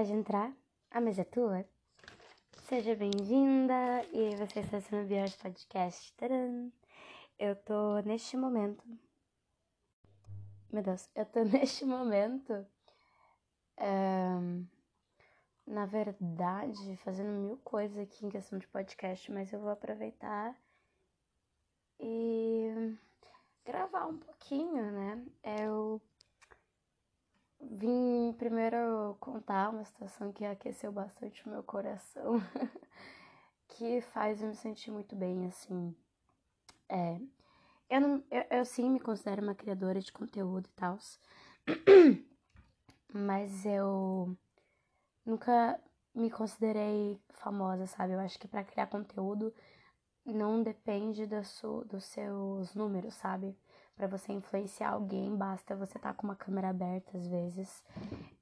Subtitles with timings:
[0.00, 0.50] Pode entrar,
[0.90, 1.62] a mesa é tua.
[2.62, 6.14] Seja bem-vinda e você está sendo Bios Podcast.
[6.16, 6.72] Tcharam!
[7.38, 8.82] Eu tô neste momento.
[10.72, 12.66] Meu Deus, eu tô neste momento.
[13.76, 14.38] É,
[15.66, 20.58] na verdade, fazendo mil coisas aqui em questão de podcast, mas eu vou aproveitar
[21.98, 22.96] e
[23.66, 25.26] gravar um pouquinho, né?
[25.44, 26.00] Eu
[27.60, 28.89] vim primeiro
[29.20, 32.40] contar uma situação que aqueceu bastante o meu coração,
[33.68, 35.94] que faz eu me sentir muito bem, assim.
[36.88, 37.20] É,
[37.88, 40.98] eu, não, eu, eu sim me considero uma criadora de conteúdo e tal,
[43.12, 44.36] mas eu
[45.24, 45.78] nunca
[46.14, 48.14] me considerei famosa, sabe?
[48.14, 49.54] Eu acho que para criar conteúdo
[50.32, 53.56] não depende do su, dos seus números, sabe?
[53.96, 57.84] Para você influenciar alguém, basta você estar tá com uma câmera aberta às vezes.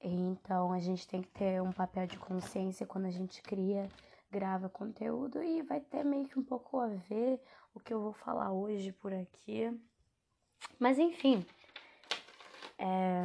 [0.00, 3.88] Então a gente tem que ter um papel de consciência quando a gente cria,
[4.30, 7.40] grava conteúdo e vai ter meio que um pouco a ver
[7.74, 9.70] o que eu vou falar hoje por aqui.
[10.78, 11.44] Mas enfim.
[12.78, 13.22] É...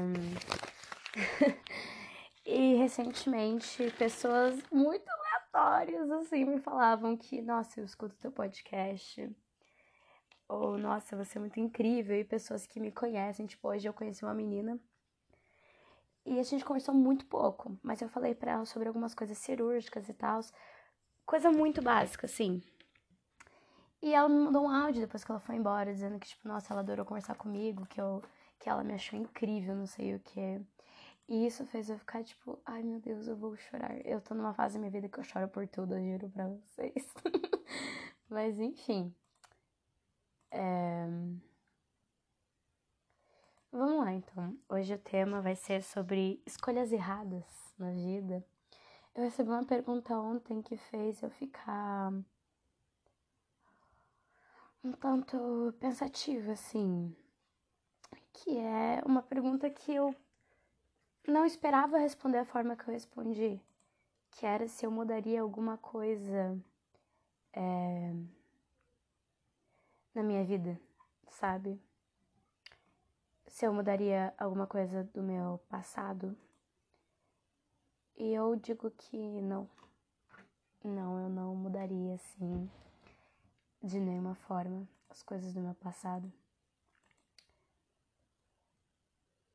[2.45, 5.09] e recentemente pessoas muito
[5.57, 9.29] aleatórias assim me falavam que, nossa, eu escuto teu podcast
[10.47, 14.23] ou nossa, você é muito incrível, e pessoas que me conhecem, tipo, hoje eu conheci
[14.23, 14.79] uma menina
[16.25, 20.07] e a gente conversou muito pouco, mas eu falei para ela sobre algumas coisas cirúrgicas
[20.07, 20.39] e tal,
[21.25, 22.61] coisa muito básica, assim.
[24.01, 26.71] E ela me mandou um áudio depois que ela foi embora, dizendo que, tipo, nossa,
[26.73, 28.21] ela adorou conversar comigo, que, eu,
[28.59, 30.61] que ela me achou incrível, não sei o que.
[31.27, 33.99] E isso fez eu ficar, tipo, ai meu Deus, eu vou chorar.
[34.05, 36.47] Eu tô numa fase da minha vida que eu choro por tudo, eu juro pra
[36.47, 37.13] vocês.
[38.29, 39.13] Mas enfim.
[40.51, 41.05] É...
[43.71, 44.57] Vamos lá então.
[44.69, 47.45] Hoje o tema vai ser sobre escolhas erradas
[47.77, 48.45] na vida.
[49.13, 52.13] Eu recebi uma pergunta ontem que fez eu ficar
[54.83, 57.15] um tanto pensativa, assim.
[58.31, 60.15] Que é uma pergunta que eu
[61.27, 63.61] não esperava responder a forma que eu respondi.
[64.31, 66.57] Que era se eu mudaria alguma coisa.
[67.53, 68.13] É
[70.17, 70.81] na minha vida,
[71.29, 71.79] sabe?
[73.45, 76.35] Se eu mudaria alguma coisa do meu passado.
[78.15, 79.69] E eu digo que não.
[80.83, 82.67] Não, eu não mudaria assim
[83.83, 86.33] de nenhuma forma as coisas do meu passado.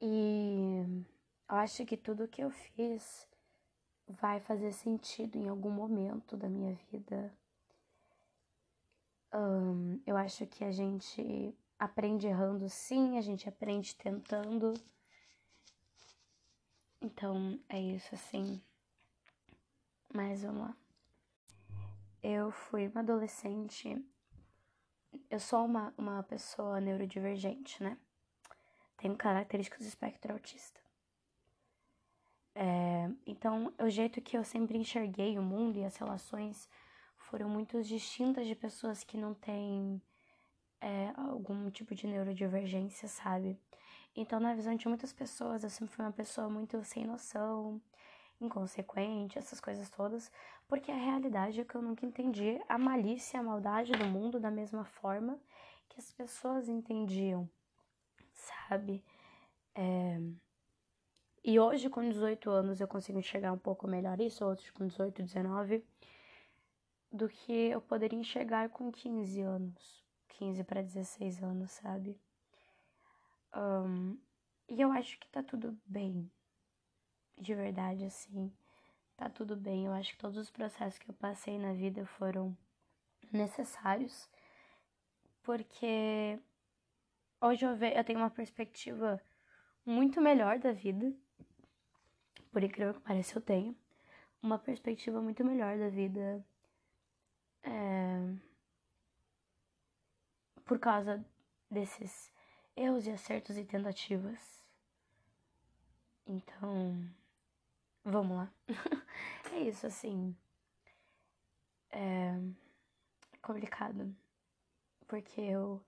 [0.01, 0.52] E
[1.53, 3.29] eu acho que tudo que eu fiz
[4.09, 7.33] vai fazer sentido em algum momento da minha vida
[9.35, 14.73] um, eu acho que a gente aprende errando sim, a gente aprende tentando.
[17.01, 18.63] Então é isso assim.
[20.13, 20.77] Mas vamos lá.
[22.23, 24.03] Eu fui uma adolescente.
[25.31, 27.99] Eu sou uma, uma pessoa neurodivergente, né?
[28.99, 30.82] Tenho características do espectro autista.
[32.55, 36.69] É, então, o jeito que eu sempre enxerguei o mundo e as relações
[37.17, 40.01] foram muito distintas de pessoas que não têm
[40.81, 43.59] é, algum tipo de neurodivergência, sabe?
[44.15, 47.81] Então, na visão de muitas pessoas, eu sempre fui uma pessoa muito sem noção,
[48.41, 50.31] inconsequente, essas coisas todas,
[50.69, 54.51] porque a realidade é que eu nunca entendi a malícia, a maldade do mundo da
[54.51, 55.41] mesma forma
[55.89, 57.49] que as pessoas entendiam,
[58.33, 59.03] sabe?
[59.75, 60.19] É...
[61.45, 65.23] E hoje, com 18 anos, eu consigo enxergar um pouco melhor isso, outros com 18,
[65.23, 65.85] 19
[67.13, 72.19] do que eu poderia enxergar com 15 anos, 15 para 16 anos, sabe?
[73.55, 74.19] Um,
[74.69, 76.31] e eu acho que tá tudo bem,
[77.37, 78.51] de verdade, assim,
[79.17, 79.87] tá tudo bem.
[79.87, 82.57] Eu acho que todos os processos que eu passei na vida foram
[83.31, 84.29] necessários,
[85.43, 86.39] porque
[87.41, 89.21] hoje eu, ve eu tenho uma perspectiva
[89.85, 91.13] muito melhor da vida,
[92.53, 93.77] por incrível que pareça, eu tenho
[94.43, 96.45] uma perspectiva muito melhor da vida
[97.63, 98.35] é,
[100.65, 101.25] por causa
[101.71, 102.31] desses
[102.77, 104.63] erros e acertos e tentativas.
[106.27, 107.09] Então,
[108.05, 108.53] vamos lá.
[109.53, 110.37] é isso, assim.
[111.91, 112.39] É
[113.43, 114.15] complicado.
[115.07, 115.85] Porque eu,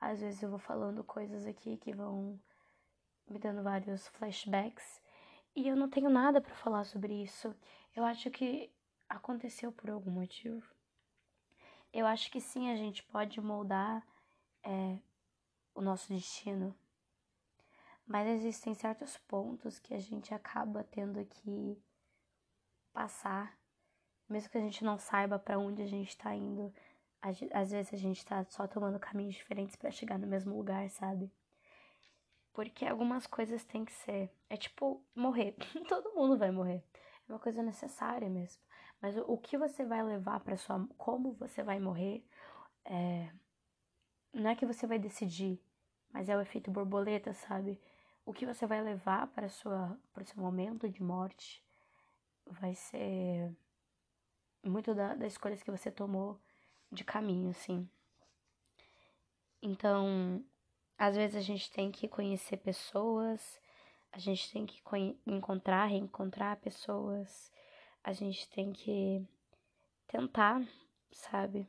[0.00, 2.38] às vezes, eu vou falando coisas aqui que vão
[3.28, 5.00] me dando vários flashbacks.
[5.56, 7.56] E eu não tenho nada para falar sobre isso.
[7.94, 8.70] Eu acho que
[9.08, 10.62] aconteceu por algum motivo.
[11.90, 14.06] Eu acho que sim, a gente pode moldar
[14.62, 14.98] é,
[15.74, 16.76] o nosso destino,
[18.06, 21.82] mas existem certos pontos que a gente acaba tendo que
[22.92, 23.58] passar,
[24.28, 26.70] mesmo que a gente não saiba para onde a gente tá indo,
[27.22, 31.32] às vezes a gente tá só tomando caminhos diferentes para chegar no mesmo lugar, sabe?
[32.56, 34.30] Porque algumas coisas têm que ser.
[34.48, 35.54] É tipo morrer.
[35.86, 36.82] Todo mundo vai morrer.
[37.28, 38.62] É uma coisa necessária mesmo.
[38.98, 40.88] Mas o, o que você vai levar para sua.
[40.96, 42.24] Como você vai morrer.
[42.82, 43.28] É,
[44.32, 45.60] não é que você vai decidir,
[46.10, 47.78] mas é o efeito borboleta, sabe?
[48.24, 51.62] O que você vai levar para sua para o seu momento de morte
[52.46, 53.54] vai ser
[54.64, 56.40] muito da, das escolhas que você tomou
[56.90, 57.86] de caminho, assim.
[59.60, 60.42] Então,
[60.98, 63.60] às vezes a gente tem que conhecer pessoas,
[64.12, 64.82] a gente tem que
[65.26, 67.52] encontrar, reencontrar pessoas,
[68.02, 69.26] a gente tem que
[70.06, 70.66] tentar,
[71.12, 71.68] sabe?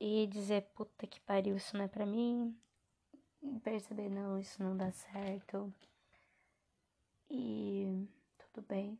[0.00, 2.58] E dizer, puta que pariu, isso não é pra mim.
[3.62, 5.72] Perceber, não, isso não dá certo.
[7.30, 8.08] E
[8.38, 8.98] tudo bem,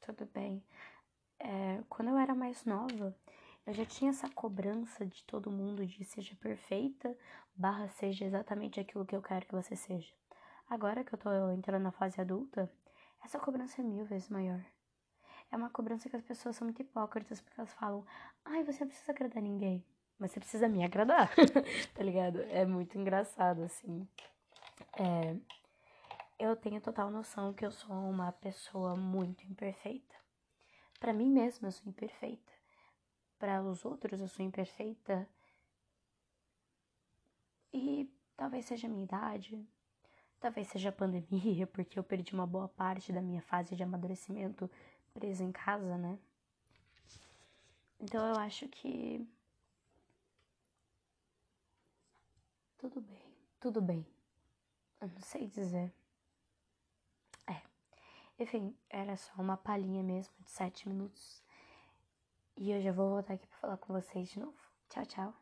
[0.00, 0.62] tudo bem.
[1.38, 3.16] É, quando eu era mais nova,
[3.64, 7.16] eu já tinha essa cobrança de todo mundo de seja perfeita,
[7.54, 10.12] barra seja exatamente aquilo que eu quero que você seja.
[10.68, 12.70] Agora que eu tô entrando na fase adulta,
[13.24, 14.64] essa cobrança é mil vezes maior.
[15.50, 18.04] É uma cobrança que as pessoas são muito hipócritas porque elas falam:
[18.44, 19.84] ai, você não precisa agradar ninguém,
[20.18, 21.30] mas você precisa me agradar,
[21.94, 22.40] tá ligado?
[22.42, 24.08] É muito engraçado, assim.
[24.98, 25.36] É,
[26.38, 30.16] eu tenho total noção que eu sou uma pessoa muito imperfeita.
[30.98, 32.61] Para mim mesma, eu sou imperfeita
[33.42, 35.28] para os outros eu sou imperfeita.
[37.72, 39.66] E talvez seja a minha idade,
[40.38, 44.70] talvez seja a pandemia, porque eu perdi uma boa parte da minha fase de amadurecimento
[45.12, 46.16] presa em casa, né?
[47.98, 49.26] Então eu acho que
[52.78, 54.06] tudo bem, tudo bem.
[55.00, 55.92] Eu não sei dizer.
[57.48, 57.60] É.
[58.38, 61.42] Enfim, era só uma palhinha mesmo de sete minutos
[62.56, 64.56] e eu já vou voltar aqui para falar com vocês de novo.
[64.88, 65.41] Tchau, tchau.